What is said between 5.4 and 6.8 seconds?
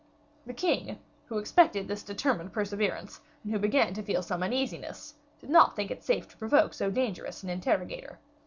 not think it safe to provoke